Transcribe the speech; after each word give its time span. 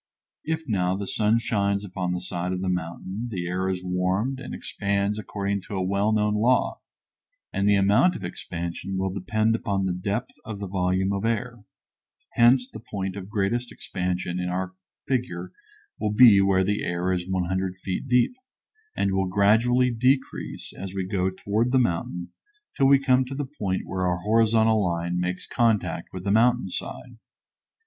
If 0.43 0.63
now 0.67 0.97
the 0.97 1.05
sun 1.05 1.37
shines 1.37 1.85
upon 1.85 2.11
the 2.11 2.21
side 2.21 2.53
of 2.53 2.61
the 2.61 2.69
mountain 2.69 3.27
the 3.29 3.45
air 3.45 3.69
is 3.69 3.83
warmed 3.83 4.39
and 4.39 4.51
expands 4.51 5.19
according 5.19 5.61
to 5.67 5.75
a 5.75 5.83
well 5.83 6.11
known 6.11 6.33
law, 6.33 6.79
and 7.53 7.69
the 7.69 7.75
amount 7.75 8.15
of 8.15 8.23
expansion 8.23 8.97
will 8.97 9.11
depend 9.13 9.53
upon 9.55 9.85
the 9.85 9.93
depth 9.93 10.33
of 10.43 10.57
the 10.57 10.65
volume 10.65 11.13
of 11.13 11.23
air; 11.23 11.65
hence 12.31 12.67
the 12.67 12.79
point 12.79 13.15
of 13.15 13.29
greatest 13.29 13.71
expansion 13.71 14.39
in 14.39 14.49
our 14.49 14.73
figure 15.07 15.51
will 15.99 16.11
be 16.13 16.41
where 16.41 16.63
the 16.63 16.83
air 16.83 17.11
is 17.13 17.29
100 17.29 17.77
feet 17.77 18.07
deep, 18.07 18.33
and 18.95 19.11
will 19.11 19.27
gradually 19.27 19.91
decrease 19.91 20.73
as 20.75 20.95
we 20.95 21.05
go 21.05 21.29
toward 21.29 21.71
the 21.71 21.77
mountain 21.77 22.31
till 22.75 22.87
we 22.87 22.97
come 22.97 23.23
to 23.23 23.35
the 23.35 23.45
point 23.45 23.83
where 23.85 24.07
our 24.07 24.21
horizontal 24.23 24.83
line 24.83 25.19
makes 25.19 25.45
contact 25.45 26.09
with 26.11 26.23
the 26.23 26.31
mountain 26.31 26.69
side. 26.71 27.19